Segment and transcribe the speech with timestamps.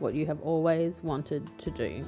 [0.00, 2.04] what you have always wanted to do.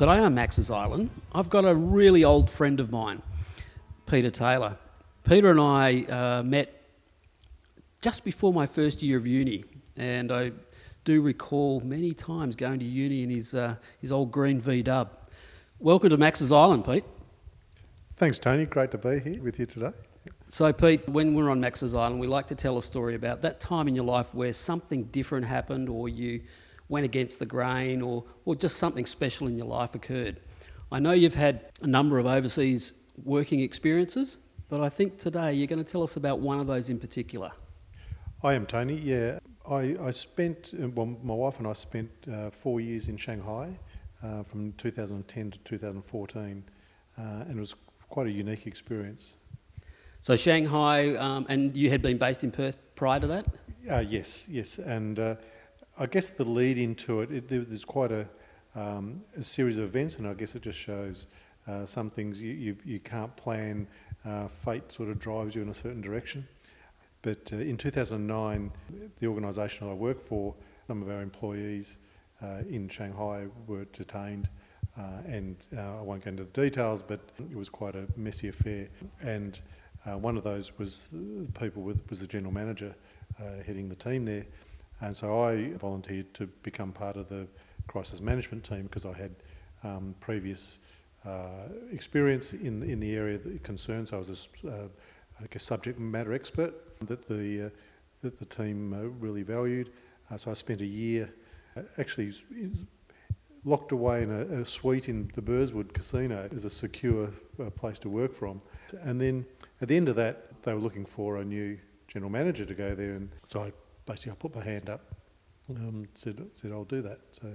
[0.00, 3.22] Today on Max's Island, I've got a really old friend of mine,
[4.06, 4.78] Peter Taylor.
[5.24, 6.86] Peter and I uh, met
[8.00, 9.62] just before my first year of uni,
[9.98, 10.52] and I
[11.04, 15.10] do recall many times going to uni in his, uh, his old green V dub.
[15.78, 17.04] Welcome to Max's Island, Pete.
[18.16, 18.64] Thanks, Tony.
[18.64, 19.92] Great to be here with you today.
[20.48, 23.60] So, Pete, when we're on Max's Island, we like to tell a story about that
[23.60, 26.40] time in your life where something different happened, or you
[26.90, 30.40] went against the grain, or, or just something special in your life occurred.
[30.92, 34.38] I know you've had a number of overseas working experiences,
[34.68, 37.52] but I think today you're going to tell us about one of those in particular.
[38.42, 38.96] I am Tony.
[38.96, 43.16] Yeah, I, I spent, uh, well, my wife and I spent uh, four years in
[43.16, 43.78] Shanghai
[44.22, 46.64] uh, from 2010 to 2014,
[47.16, 47.74] uh, and it was
[48.08, 49.34] quite a unique experience.
[50.20, 53.46] So, Shanghai, um, and you had been based in Perth prior to that?
[53.88, 55.36] Uh, yes, yes, and uh,
[56.00, 58.26] I guess the lead into it, it there, there's quite a,
[58.74, 61.26] um, a series of events, and I guess it just shows
[61.68, 63.86] uh, some things you, you, you can't plan.
[64.24, 66.48] Uh, fate sort of drives you in a certain direction.
[67.20, 68.72] But uh, in 2009,
[69.18, 70.54] the organisation I work for,
[70.86, 71.98] some of our employees
[72.42, 74.48] uh, in Shanghai were detained.
[74.98, 78.48] Uh, and uh, I won't go into the details, but it was quite a messy
[78.48, 78.88] affair.
[79.20, 79.60] And
[80.06, 81.08] one of those was
[81.58, 82.94] people with was the general manager
[83.66, 84.46] heading the team there,
[85.00, 87.46] and so I volunteered to become part of the
[87.86, 89.34] crisis management team because I had
[89.82, 90.80] um, previous
[91.24, 94.12] uh, experience in in the area that concerns.
[94.12, 94.88] I was a, uh,
[95.40, 96.74] like a subject matter expert
[97.06, 97.70] that the uh,
[98.22, 99.90] that the team uh, really valued.
[100.30, 101.32] Uh, so I spent a year
[101.76, 102.32] uh, actually
[103.64, 107.28] locked away in a, a suite in the Burswood Casino as a secure
[107.76, 108.62] place to work from.
[109.02, 109.44] And then
[109.82, 111.78] at the end of that, they were looking for a new
[112.08, 113.72] general manager to go there, and so I
[114.10, 115.02] basically I put my hand up,
[115.70, 117.20] um, said said I'll do that.
[117.32, 117.48] So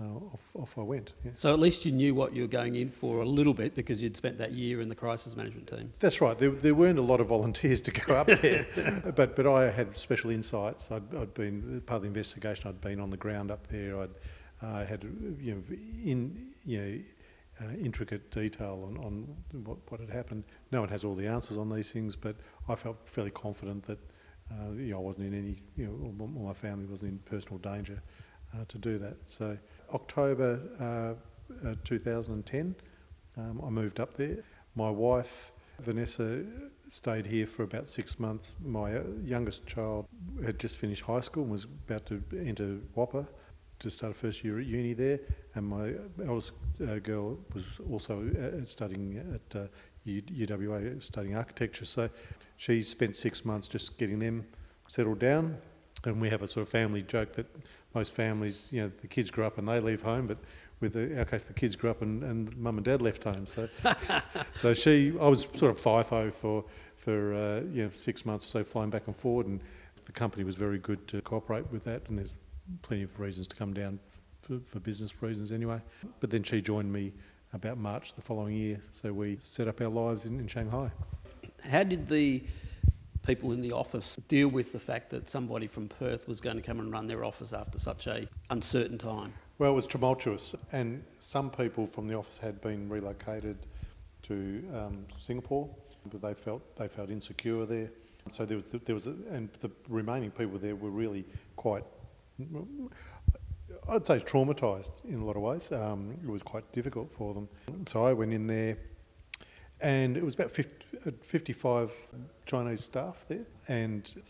[0.00, 1.12] uh, off off I went.
[1.24, 1.32] Yeah.
[1.34, 4.02] So, at least you knew what you were going in for a little bit because
[4.02, 5.92] you'd spent that year in the crisis management team.
[5.98, 6.38] That's right.
[6.38, 8.66] There, there weren't a lot of volunteers to go up there,
[9.14, 10.90] but but I had special insights.
[10.90, 12.68] I'd, I'd been part of the investigation.
[12.68, 14.00] I'd been on the ground up there.
[14.00, 14.10] I'd
[14.62, 15.04] uh, had
[15.38, 15.62] you know
[16.04, 16.98] in you know.
[17.62, 20.44] Uh, intricate detail on, on what, what had happened.
[20.72, 22.34] No one has all the answers on these things, but
[22.70, 23.98] I felt fairly confident that
[24.50, 28.02] uh, you know I wasn't in any, you know, my family wasn't in personal danger
[28.54, 29.16] uh, to do that.
[29.26, 29.56] So
[29.94, 32.74] October uh, uh, 2010,
[33.36, 34.38] um, I moved up there.
[34.74, 36.42] My wife Vanessa
[36.88, 38.54] stayed here for about six months.
[38.64, 40.06] My uh, youngest child
[40.44, 43.26] had just finished high school and was about to enter WAAPA
[43.80, 45.20] to start a first year at uni there,
[45.54, 45.94] and my
[46.26, 46.52] eldest
[46.86, 49.66] uh, girl was also uh, studying at uh,
[50.06, 51.86] UWA, studying architecture.
[51.86, 52.10] So
[52.60, 54.44] she spent six months just getting them
[54.86, 55.56] settled down.
[56.04, 57.46] And we have a sort of family joke that
[57.94, 60.36] most families, you know, the kids grow up and they leave home, but
[60.78, 63.46] with the, our case, the kids grew up and, and mum and dad left home.
[63.46, 63.66] So,
[64.54, 66.66] so she, I was sort of FIFO for
[66.96, 69.60] for uh, you know six months or so, flying back and forward, and
[70.04, 72.02] the company was very good to cooperate with that.
[72.08, 72.34] And there's
[72.82, 73.98] plenty of reasons to come down
[74.42, 75.80] for, for business reasons anyway.
[76.20, 77.14] But then she joined me
[77.54, 80.90] about March the following year, so we set up our lives in, in Shanghai.
[81.68, 82.42] How did the
[83.22, 86.62] people in the office deal with the fact that somebody from Perth was going to
[86.62, 89.34] come and run their office after such a uncertain time?
[89.58, 93.58] Well, it was tumultuous, and some people from the office had been relocated
[94.22, 95.68] to um, Singapore,
[96.10, 97.90] but they felt they felt insecure there.
[98.30, 101.24] So there was there was a, and the remaining people there were really
[101.56, 101.84] quite.
[103.88, 105.70] I'd say traumatised in a lot of ways.
[105.72, 107.48] Um, it was quite difficult for them.
[107.86, 108.78] So I went in there,
[109.80, 110.89] and it was about 50, uh,
[111.22, 111.92] 55
[112.46, 114.22] Chinese staff there, and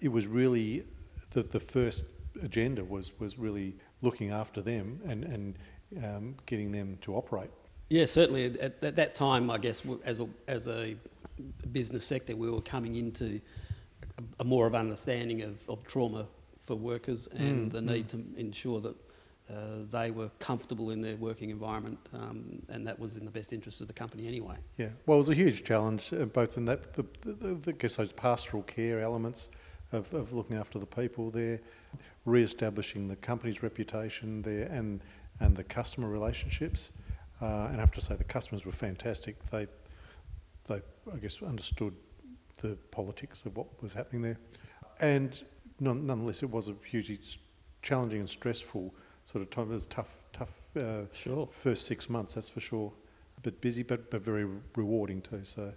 [0.00, 0.84] it was really
[1.32, 2.04] the, the first
[2.42, 5.58] agenda was, was really looking after them and, and
[6.04, 7.50] um, getting them to operate.
[7.90, 8.58] Yeah, certainly.
[8.58, 10.96] At, at that time, I guess, as a, as a
[11.72, 13.40] business sector, we were coming into
[14.18, 16.26] a, a more of understanding of, of trauma
[16.64, 18.94] for workers and Mm, the need to ensure that
[19.50, 23.52] uh, they were comfortable in their working environment, um, and that was in the best
[23.52, 24.56] interest of the company anyway.
[24.76, 27.72] Yeah, well, it was a huge challenge, uh, both in that, the, the, the, I
[27.72, 29.48] guess those pastoral care elements
[29.92, 31.60] of, of looking after the people there,
[32.24, 35.00] re-establishing the company's reputation there and,
[35.40, 36.92] and the customer relationships.
[37.40, 39.36] Uh, and I have to say the customers were fantastic.
[39.50, 39.66] They,
[40.68, 40.80] they,
[41.12, 41.94] I guess, understood
[42.60, 44.38] the politics of what was happening there.
[45.00, 45.42] And
[45.80, 47.18] none, nonetheless, it was a hugely
[47.82, 49.70] challenging and stressful sort of time.
[49.70, 51.46] It was tough, tough uh, Sure.
[51.50, 52.92] first six months, that's for sure.
[53.38, 54.46] A bit busy, but, but very
[54.76, 55.40] rewarding too.
[55.44, 55.72] So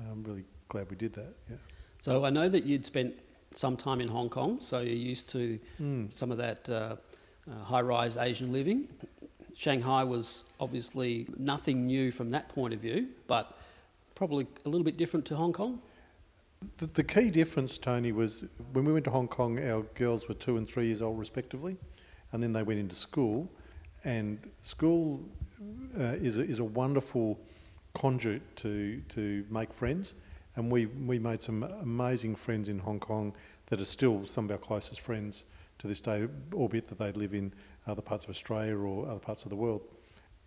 [0.00, 1.34] I'm really glad we did that.
[1.50, 1.56] Yeah.
[2.00, 3.14] So I know that you'd spent
[3.54, 6.12] some time in Hong Kong, so you're used to Mm.
[6.12, 6.96] some of that uh,
[7.50, 8.88] uh, high-rise Asian living.
[9.54, 13.56] Shanghai was obviously nothing new from that point of view, but
[14.14, 15.80] probably a little bit different to Hong Kong.
[16.76, 20.34] The, the key difference, Tony, was when we went to Hong Kong, our girls were
[20.34, 21.76] two and three years old respectively,
[22.32, 23.48] and then they went into school.
[24.04, 25.20] And school
[25.98, 27.38] uh, is, a, is a wonderful
[27.94, 30.14] conduit to, to make friends.
[30.56, 33.34] And we, we made some amazing friends in Hong Kong
[33.66, 35.44] that are still some of our closest friends
[35.78, 37.52] to this day, albeit that they live in
[37.86, 39.82] other parts of Australia or other parts of the world.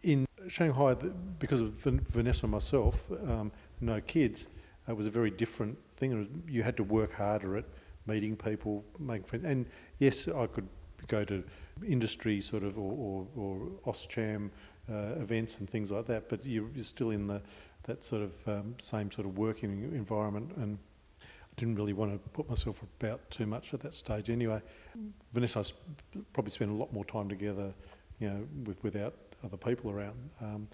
[0.04, 0.95] In Shanghai,
[1.39, 4.48] because of Vanessa and myself, um, no kids,
[4.88, 6.44] it was a very different thing.
[6.50, 7.66] You had to work harder at
[8.07, 9.45] meeting people, making friends.
[9.45, 9.66] And
[10.00, 10.68] yes, I could
[11.07, 11.44] go to
[11.88, 14.50] industry sort of or, or, or AustCham
[14.92, 17.42] uh, events and things like that, but you're, you're still in the
[17.83, 20.51] that sort of um, same sort of working environment.
[20.57, 20.78] And
[21.22, 21.25] I
[21.57, 24.62] didn't really want to put myself about too much at that stage anyway.
[25.33, 25.74] Vanessa I s-
[26.33, 27.74] probably spent a lot more time together,
[28.19, 30.18] you know, with, without other people around.
[30.42, 30.68] Um,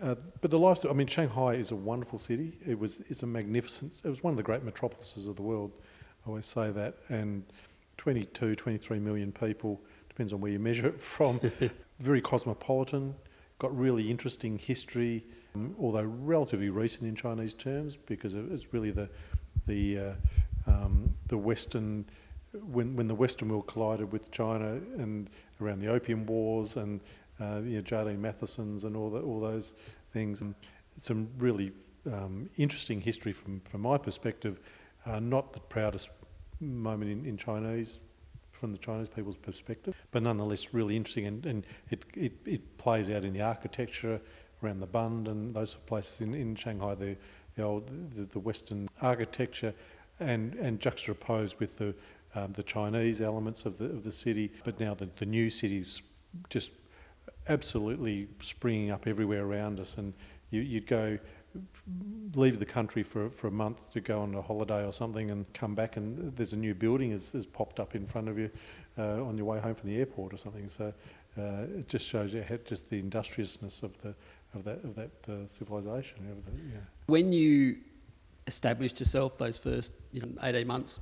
[0.00, 2.56] uh, but the lifestyle, I mean, Shanghai is a wonderful city.
[2.66, 5.72] It was, it's a magnificent, it was one of the great metropolises of the world.
[6.24, 6.96] I always say that.
[7.10, 7.44] And
[7.98, 9.80] 22, 23 million people,
[10.20, 11.40] depends on where you measure it from.
[11.98, 13.14] Very cosmopolitan,
[13.58, 15.24] got really interesting history,
[15.54, 19.08] um, although relatively recent in Chinese terms, because it- it's really the,
[19.66, 20.12] the, uh,
[20.66, 22.04] um, the Western,
[22.70, 27.00] when, when the Western world collided with China and around the Opium Wars and
[27.40, 29.74] uh, you know, Jardine Matheson's and all, the, all those
[30.12, 30.42] things.
[30.42, 30.54] And
[31.00, 31.72] some really
[32.12, 34.60] um, interesting history from, from my perspective.
[35.06, 36.10] Uh, not the proudest
[36.60, 38.00] moment in, in Chinese,
[38.60, 41.26] from the Chinese people's perspective, but nonetheless really interesting.
[41.26, 44.20] And, and it, it, it plays out in the architecture
[44.62, 47.16] around the Bund and those places in, in Shanghai, the,
[47.56, 49.72] the old the, the Western architecture,
[50.20, 51.94] and, and juxtaposed with the
[52.34, 54.52] um, the Chinese elements of the of the city.
[54.64, 56.02] But now the, the new city's
[56.50, 56.70] just
[57.48, 60.12] absolutely springing up everywhere around us, and
[60.50, 61.18] you, you'd go
[62.34, 65.52] leave the country for, for a month to go on a holiday or something and
[65.52, 68.50] come back and there's a new building has, has popped up in front of you
[68.98, 70.68] uh, on your way home from the airport or something.
[70.68, 70.92] So
[71.38, 74.14] uh, it just shows you just the industriousness of the
[74.54, 76.18] of that of that uh, civilization.
[76.30, 76.78] Of the, yeah.
[77.06, 77.78] When you
[78.46, 80.98] established yourself those first you know, 18 months,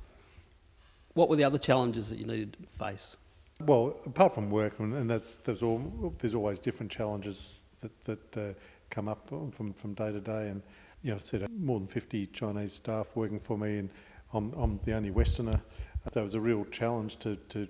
[1.13, 3.17] what were the other challenges that you needed to face?
[3.65, 8.37] Well, apart from work, and, and that's, there's, all, there's always different challenges that, that
[8.37, 8.53] uh,
[8.89, 10.49] come up from, from day to day.
[10.49, 10.61] And,
[11.03, 13.89] you know, I said uh, more than 50 Chinese staff working for me, and
[14.33, 15.61] I'm, I'm the only Westerner.
[16.13, 17.67] So it was a real challenge to, to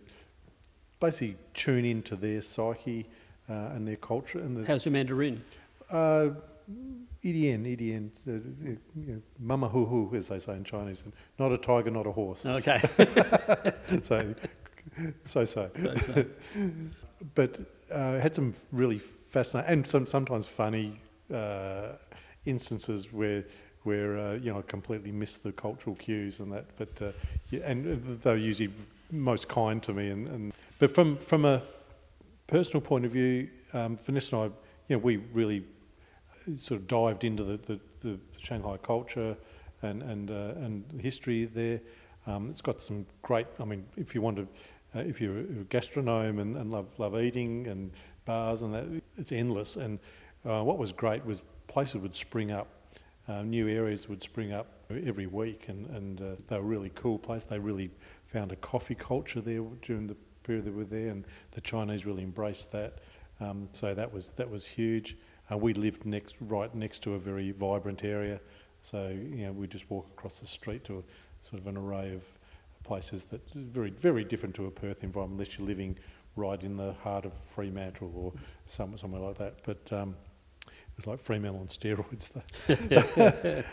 [0.99, 3.07] basically tune into their psyche
[3.49, 4.39] uh, and their culture.
[4.39, 5.43] And the, How's your Mandarin?
[5.91, 6.29] uh,
[7.23, 11.03] EDN, EDN, uh, you know, mama hoo hoo, as they say in Chinese.
[11.37, 12.45] Not a tiger, not a horse.
[12.45, 12.79] Okay.
[14.01, 14.33] so,
[15.25, 15.69] so so.
[17.35, 17.59] but
[17.91, 20.93] uh, had some really fascinating and some sometimes funny
[21.33, 21.93] uh,
[22.45, 23.43] instances where
[23.83, 26.65] where uh, you know completely missed the cultural cues and that.
[26.77, 27.11] But uh,
[27.63, 28.71] and they're usually
[29.11, 30.09] most kind to me.
[30.09, 31.61] And, and but from from a
[32.47, 34.55] personal point of view, um, Vanessa and I,
[34.87, 35.63] you know, we really
[36.57, 39.37] sort of dived into the, the, the Shanghai culture
[39.81, 41.79] and and uh, and history there.
[42.27, 43.47] Um, it's got some great.
[43.59, 44.47] I mean, if you want to,
[44.95, 47.91] uh, if you're a gastronome and, and love love eating and
[48.25, 48.85] bars and that,
[49.17, 49.75] it's endless.
[49.75, 49.99] And
[50.45, 52.67] uh, what was great was places would spring up,
[53.27, 57.19] uh, new areas would spring up every week, and, and uh, they were really cool
[57.19, 57.43] place.
[57.43, 57.91] They really
[58.25, 62.23] found a coffee culture there during the period they were there, and the Chinese really
[62.23, 62.99] embraced that.
[63.39, 65.17] Um, so that was that was huge.
[65.51, 68.39] Uh, we lived next, right next to a very vibrant area,
[68.81, 71.03] so you know we just walk across the street to a,
[71.41, 72.23] sort of an array of
[72.83, 75.97] places that very very different to a Perth environment, unless you're living
[76.35, 78.33] right in the heart of Fremantle or
[78.67, 79.55] some, somewhere like that.
[79.63, 80.15] But um,
[80.99, 82.29] it was like Fremantle on steroids.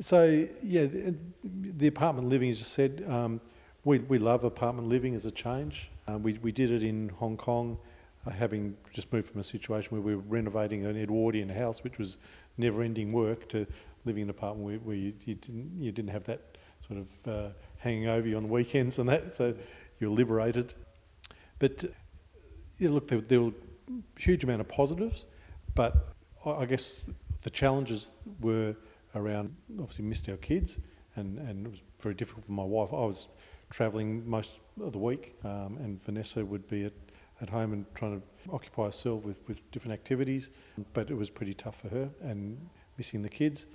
[0.00, 3.40] so yeah, the, the apartment living, as you said, um,
[3.84, 5.90] we we love apartment living as a change.
[6.08, 7.78] Uh, we we did it in Hong Kong,
[8.26, 11.98] uh, having just moved from a situation where we were renovating an Edwardian house, which
[11.98, 12.18] was
[12.58, 13.66] never-ending work, to
[14.04, 17.28] living in an apartment where, where you, you didn't you didn't have that sort of
[17.28, 19.52] uh, hanging over you on the weekends and that, so
[19.98, 20.74] you're liberated.
[21.58, 21.88] But uh,
[22.78, 23.52] yeah, look, there, there were
[23.88, 25.26] a huge amount of positives,
[25.74, 26.12] but
[26.44, 27.02] I, guess
[27.42, 28.74] the challenges were
[29.14, 30.78] around obviously missed our kids,
[31.16, 32.92] and, and it was very difficult for my wife.
[32.92, 33.28] I was
[33.70, 36.92] travelling most of the week, um, and Vanessa would be at,
[37.40, 40.50] at home and trying to occupy herself with, with different activities,
[40.92, 42.58] but it was pretty tough for her and
[42.98, 43.66] missing the kids.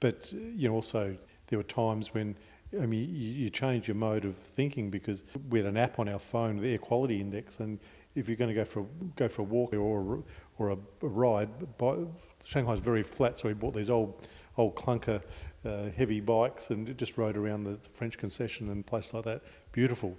[0.00, 1.16] But you know, also
[1.48, 2.36] there were times when
[2.80, 6.08] I mean you, you change your mode of thinking because we had an app on
[6.08, 7.78] our phone, the air quality index, and
[8.18, 10.22] if you're going to go for a, go for a walk or a,
[10.58, 11.48] or a, a ride,
[11.78, 11.96] by,
[12.44, 15.22] Shanghai's very flat, so we bought these old old clunker
[15.64, 19.42] uh, heavy bikes and just rode around the French concession and places like that.
[19.70, 20.16] Beautiful,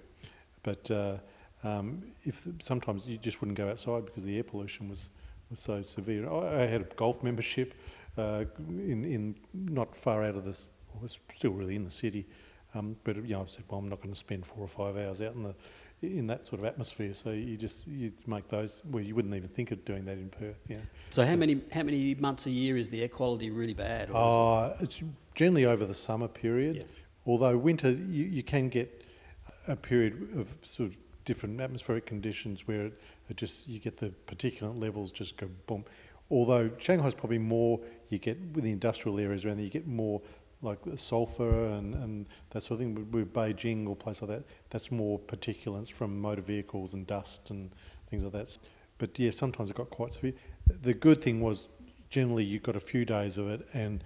[0.64, 1.18] but uh,
[1.64, 5.10] um, if sometimes you just wouldn't go outside because the air pollution was
[5.50, 6.30] was so severe.
[6.30, 7.74] I I had a golf membership
[8.18, 10.68] uh, in in not far out of this.
[11.02, 12.26] Was still really in the city,
[12.74, 14.98] um, but you know I said, well, I'm not going to spend four or five
[14.98, 15.56] hours out in the
[16.02, 17.14] in that sort of atmosphere.
[17.14, 20.30] So you just you make those where you wouldn't even think of doing that in
[20.30, 20.60] Perth.
[20.68, 20.78] Yeah.
[21.10, 24.10] So how many how many months a year is the air quality really bad?
[24.10, 25.04] or is Uh, it's
[25.36, 26.84] generally over the summer period, Yeah.
[27.26, 29.04] although winter you, you can get
[29.68, 32.94] a period of sort of different atmospheric conditions where it,
[33.30, 35.84] it just you get the particulate levels just go boom.
[36.32, 37.80] Although Shanghai's probably more
[38.10, 40.22] you get with the industrial areas around there, you get more
[40.62, 42.96] like sulphur and, and that sort of thing.
[42.96, 47.50] With, with Beijing or places like that, that's more particulates from motor vehicles and dust
[47.50, 47.72] and
[48.10, 48.58] things like that.
[48.98, 50.34] But yeah, sometimes it got quite severe.
[50.82, 51.68] The good thing was
[52.10, 54.04] generally you got a few days of it and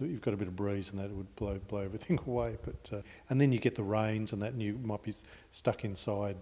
[0.00, 2.56] you've got a bit of breeze and that would blow blow everything away.
[2.64, 5.14] But uh, and then you get the rains and that, and you might be
[5.52, 6.36] stuck inside.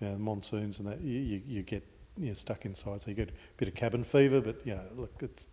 [0.00, 1.82] You know, monsoons and that you, you, you get
[2.16, 4.40] you know, stuck inside, so you get a bit of cabin fever.
[4.40, 5.44] But yeah, look, it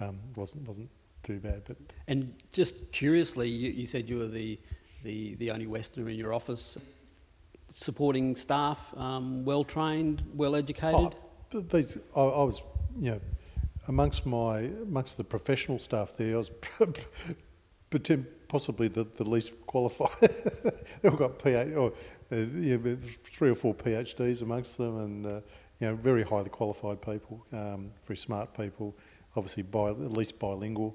[0.00, 0.90] um, wasn't wasn't
[1.22, 1.62] too bad.
[1.66, 1.76] But
[2.08, 4.58] And just curiously, you, you said you were the,
[5.02, 6.78] the, the only Westerner in your office.
[7.68, 11.16] Supporting staff, um, well trained, well educated.
[11.54, 12.60] Oh, these, I, I was,
[13.00, 13.20] you know,
[13.88, 16.50] amongst my amongst the professional staff there, I was
[18.48, 20.10] possibly the, the least qualified.
[21.02, 21.92] They've all got PhD, or
[22.30, 25.40] uh, yeah, three or four PhDs amongst them, and uh,
[25.80, 28.94] you know, very highly qualified people, um, very smart people,
[29.36, 30.94] obviously bi- at least bilingual,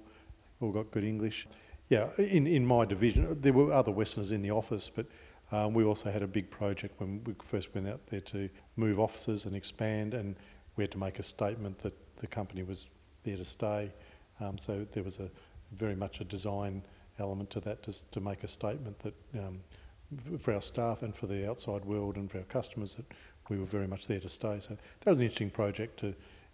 [0.62, 1.48] all got good English.
[1.90, 5.06] Yeah, in, in my division, there were other Westerners in the office, but
[5.52, 9.00] um, we also had a big project when we first went out there to move
[9.00, 10.36] offices and expand, and
[10.76, 12.88] we had to make a statement that the company was
[13.24, 13.92] there to stay.
[14.42, 15.30] Um, so there was a
[15.72, 16.84] very much a design
[17.20, 19.60] element to that, just to make a statement that um,
[20.40, 23.06] for our staff and for the outside world and for our customers that
[23.50, 24.60] we were very much there to stay.
[24.60, 26.14] So that was an interesting project to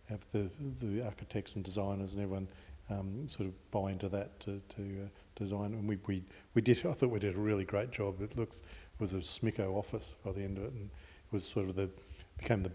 [0.10, 2.48] have the, the architects and designers and everyone
[2.90, 5.74] um, sort of buy into that to, to uh, design.
[5.74, 6.24] And we, we,
[6.54, 8.22] we did, I thought we did a really great job.
[8.22, 11.44] It looks, it was a Smico office by the end of it and it was
[11.44, 11.90] sort of the,
[12.38, 12.72] became the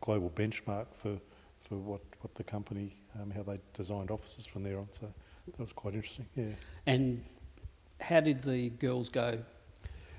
[0.00, 1.18] global benchmark for,
[1.60, 4.88] for what, what the company, um, how they designed offices from there on.
[4.90, 5.12] So
[5.46, 6.46] that was quite interesting, yeah.
[6.86, 7.24] And
[8.00, 9.38] how did the girls go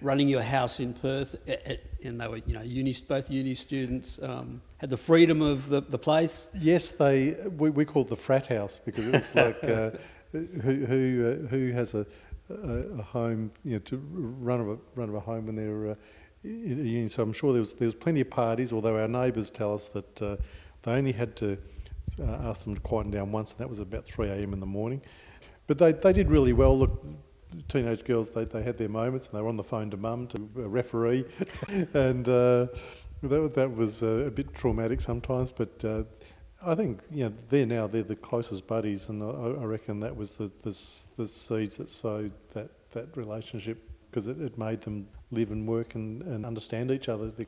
[0.01, 1.35] running your house in Perth?
[2.03, 5.81] And they were, you know, uni, both uni students, um, had the freedom of the,
[5.81, 6.47] the place.
[6.53, 9.91] Yes, they we, we called the frat house because it's like uh,
[10.31, 12.05] who who uh, who has a,
[12.49, 15.91] a a home you know to run of a run of a home when they're
[15.91, 15.95] uh,
[16.43, 17.09] in a uni.
[17.09, 18.71] So I'm sure there was there was plenty of parties.
[18.71, 20.37] Although our neighbours tell us that uh,
[20.83, 21.57] they only had to
[22.19, 24.53] uh, ask them to quieten down once, and that was about 3 a.m.
[24.53, 25.01] in the morning.
[25.67, 26.77] But they they did really well.
[26.77, 27.03] Look.
[27.67, 30.27] Teenage girls, they, they had their moments, and they were on the phone to mum,
[30.27, 31.25] to a referee,
[31.93, 32.67] and uh,
[33.21, 35.51] that, that was uh, a bit traumatic sometimes.
[35.51, 36.03] But uh,
[36.65, 40.15] I think you know they're now they're the closest buddies, and I, I reckon that
[40.15, 40.77] was the, the
[41.17, 43.77] the seeds that sowed that that relationship
[44.09, 47.31] because it, it made them live and work and, and understand each other.
[47.37, 47.47] But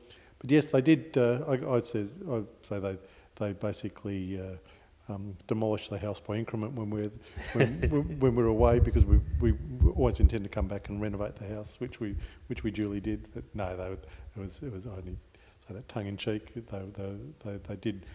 [0.50, 1.16] yes, they did.
[1.16, 2.98] Uh, I, I'd say I'd say they
[3.36, 4.56] they basically uh,
[5.08, 7.10] um, demolish the house by increment when we're
[7.54, 9.54] when, when, we're away because we, we
[9.96, 12.14] always intend to come back and renovate the house, which we
[12.48, 13.26] which we duly did.
[13.34, 15.16] But no, they, it was it was only
[15.66, 16.52] so that tongue in cheek.
[16.54, 17.12] They, they,
[17.44, 18.06] they, they did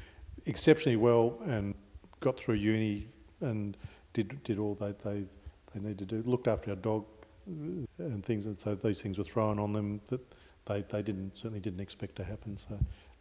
[0.45, 1.73] exceptionally well and
[2.19, 3.07] got through uni
[3.41, 3.75] and
[4.13, 5.25] did did all they they
[5.73, 6.23] they need to do.
[6.25, 7.05] Looked after our dog
[7.47, 10.21] uh, and things, and so these things were thrown on them that
[10.65, 12.55] they, they didn't certainly didn't expect to happen.
[12.57, 12.77] So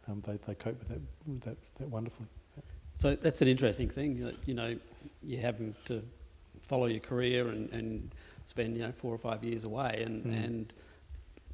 [0.07, 2.27] um, they they cope with that that, that wonderfully.
[2.95, 4.23] So that's an interesting thing.
[4.23, 4.75] that, You know,
[5.23, 6.01] you're having to
[6.61, 8.11] follow your career and, and
[8.45, 10.45] spend you know four or five years away, and, Mm.
[10.45, 10.73] and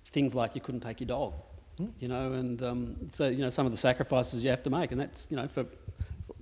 [0.05, 1.33] things like you couldn't take your dog,
[1.79, 1.91] Mm.
[1.99, 4.91] you know, and um, so you know some of the sacrifices you have to make,
[4.91, 5.65] and that's you know for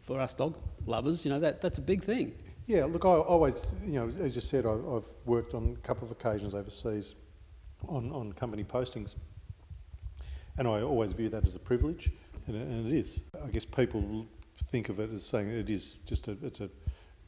[0.01, 2.33] for, us dog lovers, you know that that's a big thing.
[2.65, 6.03] Yeah, look, I always, you know, as you said, I, I've worked on a couple
[6.05, 7.15] of occasions overseas
[7.87, 9.15] on, on company postings,
[10.57, 12.09] and I always view that as a privilege,
[12.47, 13.21] and, and it is.
[13.43, 14.25] I guess people
[14.67, 16.69] think of it as saying it is just a, it's a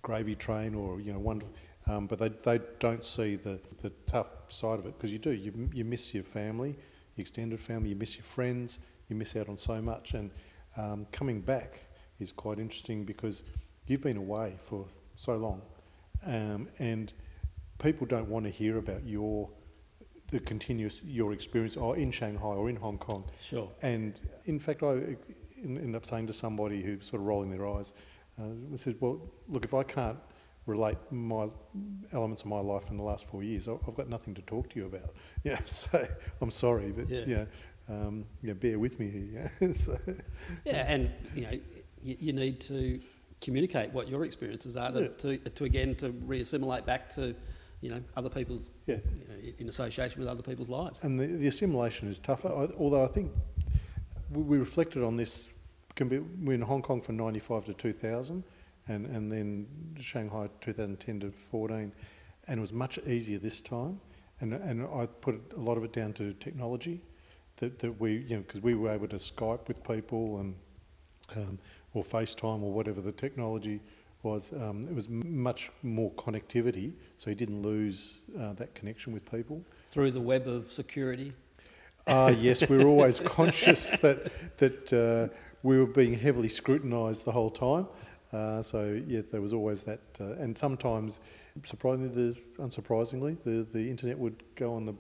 [0.02, 1.42] gravy train or you know one,
[1.88, 5.32] um, but they, they don't see the, the tough side of it because you do.
[5.32, 6.70] You, you miss your family,
[7.16, 10.32] your extended family, you miss your friends, you miss out on so much, and
[10.78, 11.80] um, coming back
[12.20, 13.44] is quite interesting because
[13.88, 15.62] you've been away for so long,
[16.26, 17.14] um, and
[17.80, 19.50] people don't want to hear about your
[20.32, 23.24] the continuous your experience or in Shanghai or in Hong Kong.
[23.42, 23.68] Sure.
[23.82, 25.16] And in fact, I
[25.64, 27.94] en- ended up saying to somebody who sort of rolling their eyes,
[28.40, 30.18] uh, said, "Well, look, if I can't
[30.66, 31.50] relate my
[32.12, 34.80] elements of my life in the last four years, I've got nothing to talk to
[34.80, 35.14] you about."
[35.44, 36.08] Yeah, so
[36.42, 37.24] I'm sorry, but Yeah.
[37.28, 37.46] yeah,
[37.88, 39.52] um, yeah, bear with me here.
[39.62, 39.74] Yeah?
[39.86, 39.98] so,
[40.66, 41.52] Yeah, and you know
[42.02, 43.00] you, you need to
[43.42, 45.08] communicate what your experiences are to, Yeah.
[45.20, 47.34] to, to again to re-assimilate back to
[47.82, 48.98] you know other people's yeah.
[49.06, 51.04] you know, in association with other people's lives.
[51.04, 53.32] And the, the assimilation is tougher, I, although I think
[54.32, 55.48] we, we reflected on this.
[56.00, 58.42] Can be, we're in Hong Kong from 95 to 2000
[58.88, 59.68] and, and then
[60.00, 61.92] Shanghai 2010 to 14
[62.48, 64.00] and it was much easier this time
[64.40, 67.02] and, and I put a lot of it down to technology
[67.58, 70.56] that, that we, you know, because we were able to Skype with people and
[71.36, 71.60] um,
[71.94, 73.82] or FaceTime or whatever the technology
[74.24, 74.54] was.
[74.54, 79.30] Um, it was m- much more connectivity, so you didn't lose uh, that connection with
[79.30, 79.62] people.
[79.88, 81.34] Through the web of security.
[82.08, 87.32] Ah, yes, we were always conscious that that uh, we were being heavily scrutinised the
[87.32, 87.88] whole time.
[88.32, 91.20] Uh, so yeah, there was always that, uh, and sometimes,
[91.66, 94.94] surprisingly, the, unsurprisingly, the, the internet would go on the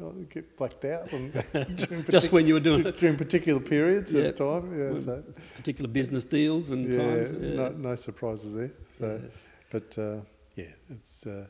[0.00, 1.32] uh, get blacked out and
[2.10, 4.24] Just when you were doing during particular periods Yeah.
[4.24, 4.78] at the time.
[4.78, 5.22] Yeah, so
[5.54, 7.30] particular business deals and yeah, times.
[7.32, 8.72] No, no surprises there.
[8.98, 9.28] So, Yeah.
[9.70, 10.20] but uh,
[10.56, 11.46] yeah, it's uh,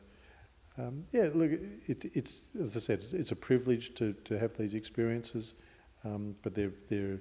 [0.77, 1.29] um, yeah.
[1.33, 1.51] Look,
[1.87, 5.55] it, it's as I said, it's, it's a privilege to, to have these experiences,
[6.03, 7.19] um, but they're they're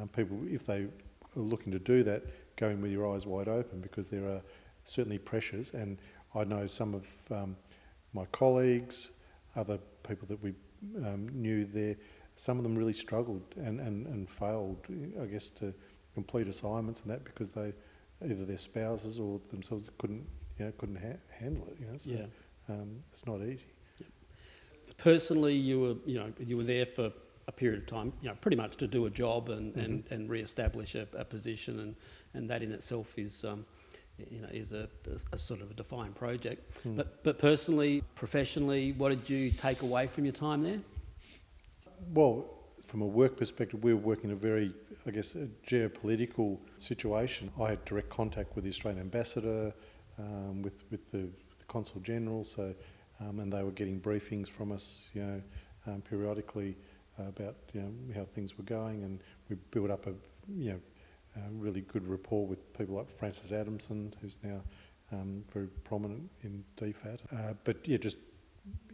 [0.00, 0.90] um, people if they are
[1.34, 2.22] looking to do that,
[2.56, 4.40] go in with your eyes wide open because there are
[4.84, 5.98] certainly pressures, and
[6.34, 7.56] I know some of um,
[8.12, 9.12] my colleagues,
[9.56, 10.54] other people that we
[11.04, 11.96] um, knew there,
[12.36, 14.78] some of them really struggled and, and, and failed,
[15.20, 15.72] I guess, to
[16.14, 17.72] complete assignments and that because they
[18.24, 20.26] either their spouses or themselves couldn't
[20.58, 21.76] you know couldn't ha- handle it.
[21.80, 22.74] You know, so Yeah.
[22.74, 23.66] um, it's not easy.
[24.98, 27.12] Personally, you were you know you were there for
[27.48, 30.14] a period of time, you know, pretty much to do a job and, and, Mm-hmm.
[30.14, 31.96] and re-establish a, a position, and,
[32.34, 33.64] and that in itself is um,
[34.30, 34.88] you know is a,
[35.32, 36.76] a sort of a defined project.
[36.82, 36.96] Hmm.
[36.96, 40.80] But but personally, professionally, what did you take away from your time there?
[42.12, 42.46] Well,
[42.84, 44.72] from a work perspective, we were working in a very,
[45.06, 47.50] I guess, a geopolitical situation.
[47.60, 49.72] I had direct contact with the Australian ambassador,
[50.18, 51.28] um, with with the,
[51.58, 52.74] the consul general, so
[53.20, 55.42] um, and they were getting briefings from us, you know,
[55.86, 56.76] um, periodically
[57.18, 60.12] about you know how things were going, and we built up a
[60.48, 60.80] you know
[61.36, 64.60] a really good rapport with people like Frances Adamson, who's now
[65.12, 67.18] um, very prominent in DFAT.
[67.32, 68.16] Uh, but yeah, just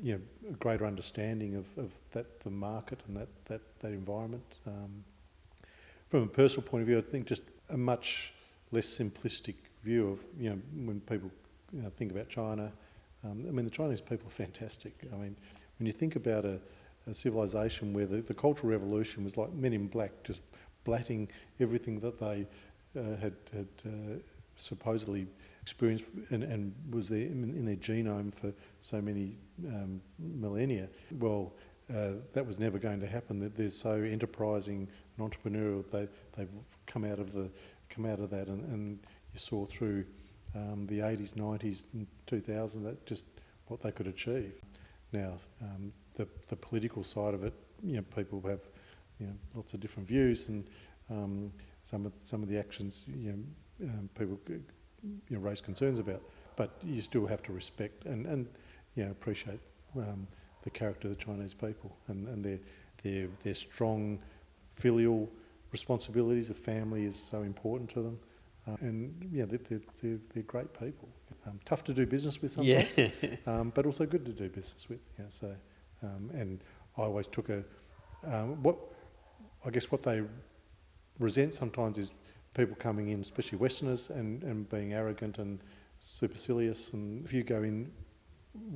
[0.02, 4.44] you know, a greater understanding of, of that the market and that that, that environment.
[4.66, 5.04] Um,
[6.08, 8.34] from a personal point of view, I think just a much
[8.70, 11.30] less simplistic view of you know when people
[11.72, 12.72] you know, think about China.
[13.24, 14.94] Um, I mean, the Chinese people are fantastic.
[15.12, 15.36] I mean,
[15.78, 16.60] when you think about a,
[17.06, 20.40] a civilization where the, the Cultural Revolution was like Men in Black, just
[20.84, 21.28] blatting
[21.60, 22.46] everything that they
[22.98, 24.18] uh, had had uh,
[24.56, 25.26] supposedly
[25.62, 29.38] experienced and, and was there in, in their genome for so many
[29.68, 30.88] um, millennia.
[31.18, 31.52] Well,
[31.94, 33.40] uh, that was never going to happen.
[33.40, 35.84] That they're so enterprising and entrepreneurial.
[35.90, 36.48] They they've
[36.86, 37.50] come out of the
[37.88, 38.98] come out of that, and, and
[39.32, 40.04] you saw through
[40.54, 43.24] um, the 80s, 90s, and 2000 that just
[43.66, 44.54] what they could achieve.
[45.12, 48.60] Now, um, the the political side of it, you know, people have
[49.18, 50.64] you know lots of different views, and
[51.10, 54.38] um, some of some of the actions, you know, um, people
[55.02, 56.22] you know, raise concerns about.
[56.56, 58.46] But you still have to respect and, and
[58.94, 59.60] you know, appreciate
[59.96, 60.26] um,
[60.62, 62.58] the character of the Chinese people and, and their,
[63.02, 64.18] their, their strong
[64.76, 65.28] filial
[65.70, 66.48] responsibilities.
[66.48, 68.18] The family is so important to them.
[68.68, 71.08] Uh, and yeah, they're, they're, they're, they're great people.
[71.46, 73.08] Um, tough to do business with sometimes, Yeah.
[73.46, 75.00] um, but also good to do business with.
[75.18, 75.52] Yeah, so,
[76.02, 76.60] um, and
[76.96, 77.64] I always took a
[78.24, 78.76] um, what
[79.64, 80.22] I guess what they
[81.18, 82.10] resent sometimes is
[82.54, 85.60] people coming in, especially Westerners, and, and being arrogant and
[86.00, 86.92] supercilious.
[86.92, 87.90] And if you go in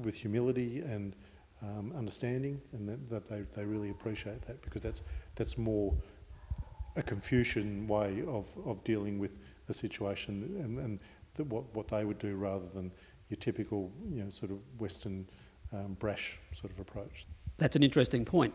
[0.03, 1.15] with humility and
[1.62, 5.03] um, understanding, and that, that they, they really appreciate that because that's
[5.35, 5.95] that's more
[6.97, 10.99] a Confucian way of, of dealing with a situation and, and
[11.35, 12.91] the, what, what they would do rather than
[13.29, 15.29] your typical, you know, sort of Western
[15.73, 17.27] um, brash sort of approach.
[17.59, 18.55] That's an interesting point.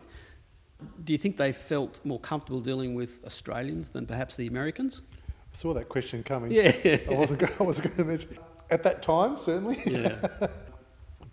[1.04, 5.02] Do you think they felt more comfortable dealing with Australians than perhaps the Americans?
[5.28, 6.50] I saw that question coming.
[6.50, 6.72] Yeah.
[7.08, 8.38] I wasn't going, I wasn't going to mention
[8.70, 9.78] at that time certainly.
[9.86, 10.16] Yeah.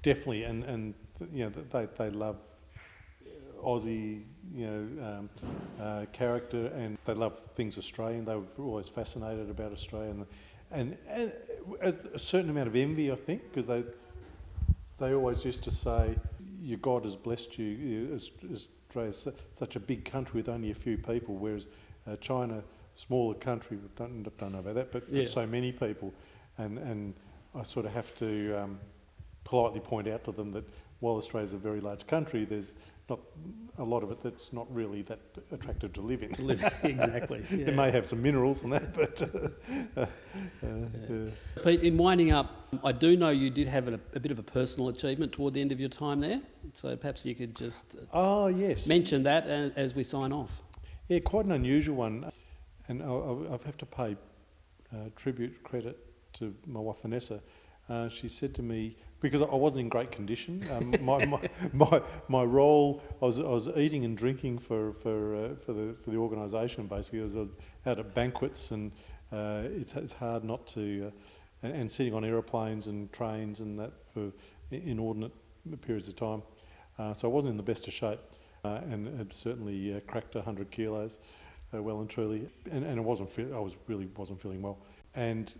[0.01, 0.93] Definitely, and and
[1.33, 2.37] you know they they love
[3.61, 5.29] Aussie you know um,
[5.81, 8.23] uh, character, and they love things Australian.
[8.23, 10.25] They were always fascinated about Australia, and
[10.71, 11.33] and, and
[11.81, 13.83] a, a certain amount of envy, I think, because they
[14.99, 16.15] they always used to say,
[16.61, 20.75] "Your God has blessed you." you Aus- Australia's such a big country with only a
[20.75, 21.67] few people, whereas
[22.07, 22.63] uh, China,
[22.95, 25.25] smaller country, don't don't know about that, but, Yeah.
[25.25, 26.13] so many people,
[26.57, 27.13] and and
[27.55, 28.79] I sort of have to um,
[29.43, 30.65] politely point out to them that
[30.99, 32.75] while Australia's a very large country, there's
[33.09, 33.19] not
[33.77, 35.19] a lot of it that's not really that
[35.51, 36.33] attractive to live in.
[36.33, 37.43] To live- exactly.
[37.51, 40.05] It may have some minerals and that, but uh, uh,
[41.09, 41.29] yeah.
[41.63, 44.43] Pete, in winding up, I do know you did have a, a bit of a
[44.43, 46.41] personal achievement toward the end of your time there.
[46.73, 50.61] So perhaps you could just Oh yes, mention that as, as we sign off.
[51.07, 52.31] Yeah, quite an unusual one,
[52.87, 54.15] and I, I, I have to pay
[54.93, 55.97] uh, tribute credit
[56.33, 57.41] to my wife Vanessa.
[57.89, 60.63] Uh, she said to me because I wasn't in great condition.
[60.71, 65.35] Um, my, my, my my role, I was I was eating and drinking for for
[65.35, 67.21] uh, for the for the organisation basically.
[67.21, 67.49] I was
[67.85, 68.91] out at banquets, and
[69.31, 73.79] uh, it's it's hard not to, uh, and, and sitting on aeroplanes and trains and
[73.79, 74.31] that for
[74.71, 75.33] inordinate
[75.81, 76.41] periods of time.
[76.97, 78.19] Uh, so I wasn't in the best of shape,
[78.63, 81.17] uh, and had certainly uh, cracked 100 kilos,
[81.73, 82.49] uh, well and truly.
[82.71, 84.79] And, and I wasn't, I was really wasn't feeling well.
[85.15, 85.53] And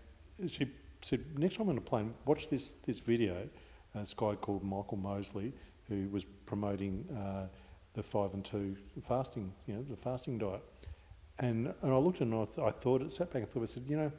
[0.48, 0.70] she
[1.02, 3.48] said, next time on a plane, watch this this video.
[3.94, 5.52] Uh, this guy called Michael Mosley,
[5.88, 7.46] who was promoting uh,
[7.94, 10.62] the five and two fasting, you know, the fasting diet.
[11.38, 13.50] And and I looked at it and I, th- I thought, it sat back and
[13.50, 14.12] thought, I said, you know,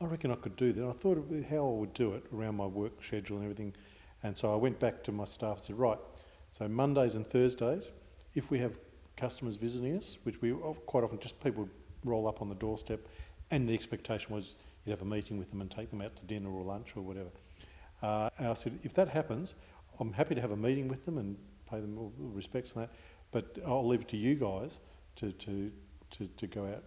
[0.00, 0.86] I reckon I could do that.
[0.86, 3.74] I thought of how I would do it around my work schedule and everything.
[4.22, 5.98] And so I went back to my staff and said, right,
[6.50, 7.90] so Mondays and Thursdays,
[8.34, 8.78] if we have
[9.16, 10.52] customers visiting us, which we
[10.86, 11.68] quite often just people
[12.04, 13.00] roll up on the doorstep,
[13.50, 16.22] and the expectation was you'd have a meeting with them and take them out to
[16.24, 17.30] dinner or lunch or whatever.
[18.02, 19.54] Uh, and I said, if that happens,
[19.98, 21.36] I'm happy to have a meeting with them and
[21.68, 22.90] pay them all respects and that,
[23.30, 24.80] but I'll leave it to you guys
[25.16, 25.70] to, to,
[26.12, 26.82] to, to go out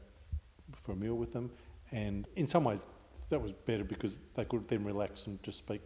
[0.75, 1.51] for a meal with them.
[1.91, 2.85] And in some ways,
[3.29, 5.81] that was better because they could then relax and just speak.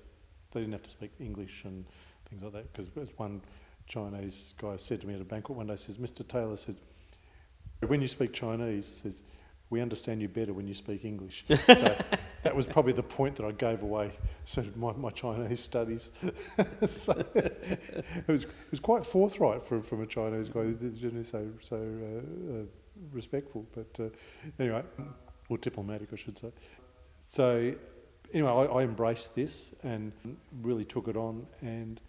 [0.51, 1.85] They didn't have to speak English and
[2.29, 2.71] things like that.
[2.71, 3.41] Because as one
[3.87, 6.27] Chinese guy said to me at a banquet one day, says, "Mr.
[6.27, 6.75] Taylor said,
[7.85, 9.21] when you speak Chinese, says
[9.69, 11.97] we understand you better when you speak English." so
[12.43, 14.11] that was probably the point that I gave away
[14.45, 16.11] sort of my, my Chinese studies.
[16.87, 21.75] so it was it was quite forthright from from a Chinese guy, generally so so
[21.77, 22.63] uh, uh,
[23.11, 23.65] respectful.
[23.73, 24.09] But uh,
[24.59, 24.83] anyway,
[25.49, 26.51] or diplomatic, I should say.
[27.21, 27.73] So
[28.33, 30.11] anyway, I, I embraced this and
[30.61, 31.99] really took it on, and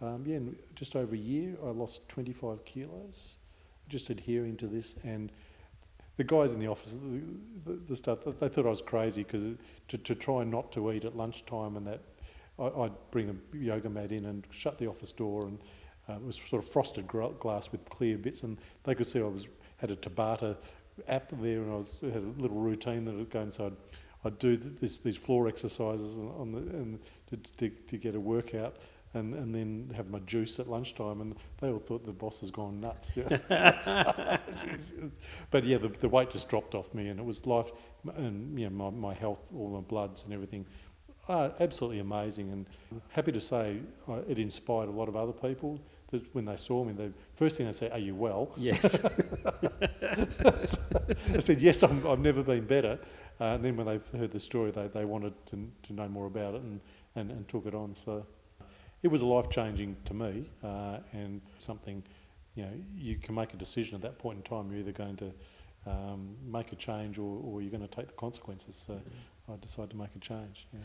[0.00, 3.36] um, yeah, in just over a year, I lost 25 kilos,
[3.88, 4.94] just adhering to this.
[5.02, 5.32] And
[6.18, 7.22] the guys in the office, the,
[7.64, 9.44] the, the stuff, they thought I was crazy because
[9.86, 12.00] to, to try not to eat at lunchtime and that,
[12.58, 15.58] I, I'd bring a yoga mat in and shut the office door, and
[16.08, 19.22] uh, it was sort of frosted glass with clear bits, and they could see I
[19.22, 20.56] was had a Tabata
[21.06, 23.72] app there, and I was had a little routine that would go inside.
[24.24, 26.98] I'd do this, these floor exercises on the, and
[27.30, 28.76] to, to, to get a workout,
[29.14, 32.50] and, and then have my juice at lunchtime, and they all thought the boss has
[32.50, 33.14] gone nuts.
[33.16, 33.28] Yeah.
[35.50, 37.70] but yeah, the, the weight just dropped off me, and it was life,
[38.16, 40.66] and you know, my, my health, all my bloods and everything,
[41.28, 42.50] uh, absolutely amazing.
[42.50, 42.66] And
[43.10, 46.84] happy to say uh, it inspired a lot of other people that when they saw
[46.84, 49.04] me, the first thing they say, "Are you well?" Yes.
[51.34, 52.98] I said, yes, I'm, I've never been better.
[53.40, 56.26] Uh, and then when they heard the story, they, they wanted to, to know more
[56.26, 56.80] about it and,
[57.14, 57.94] and, and took it on.
[57.94, 58.26] So
[59.02, 62.02] it was a life changing to me uh, and something,
[62.54, 64.70] you know, you can make a decision at that point in time.
[64.70, 65.32] You're either going to
[65.86, 68.82] um, make a change or, or you're going to take the consequences.
[68.86, 69.00] So
[69.48, 70.66] I decided to make a change.
[70.72, 70.80] Yeah.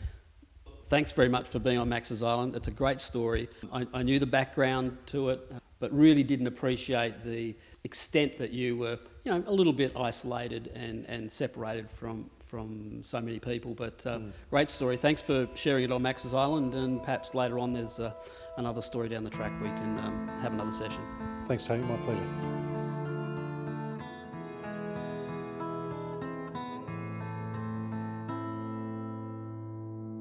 [0.84, 2.54] Thanks very much for being on Max's Island.
[2.54, 3.48] It's a great story.
[3.72, 5.50] I, I knew the background to it,
[5.80, 10.70] but really didn't appreciate the extent that you were, you know, a little bit isolated
[10.74, 13.74] and, and separated from, from so many people.
[13.74, 14.96] But uh, great story.
[14.96, 18.12] Thanks for sharing it on Max's Island, and perhaps later on there's uh,
[18.58, 21.00] another story down the track we can um, have another session.
[21.48, 21.82] Thanks, Tony.
[21.82, 22.20] My pleasure.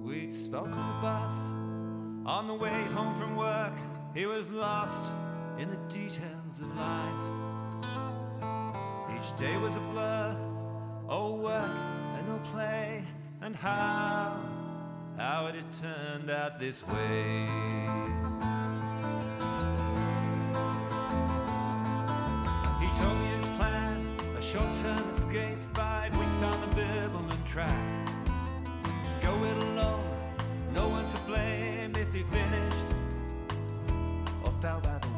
[0.01, 1.51] We spoke on the bus
[2.25, 3.77] on the way home from work.
[4.15, 5.11] He was lost
[5.59, 7.13] in the details of life.
[9.15, 10.35] Each day was a blur,
[11.07, 12.02] all work
[12.33, 13.03] and no play.
[13.41, 14.41] And how,
[15.17, 17.47] how had it turned out this way?
[22.79, 27.69] He told me his plan, a short-term escape, five weeks on the Bibbulmun track.
[29.21, 30.07] Go it alone,
[30.73, 32.93] no one to blame if he finished
[34.43, 35.12] or fell by the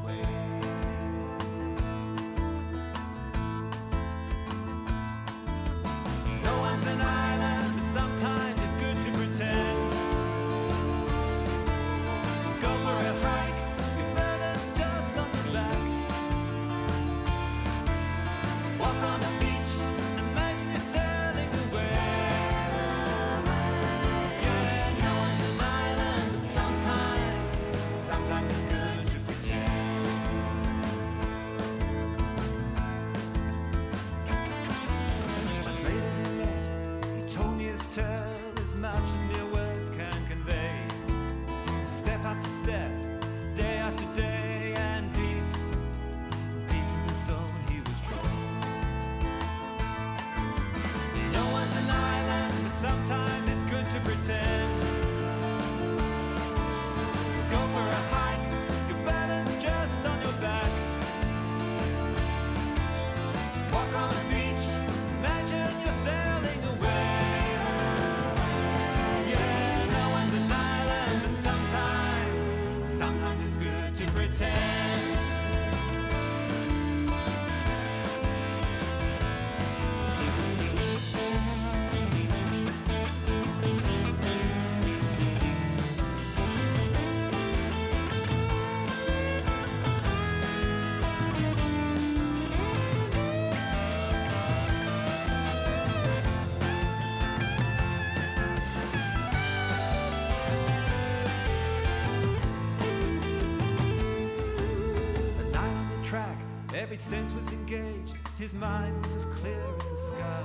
[106.85, 108.15] every sense was engaged.
[108.37, 110.43] His mind was as clear as the sky.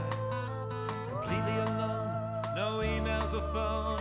[1.11, 2.09] Completely alone,
[2.57, 4.00] no emails or phone,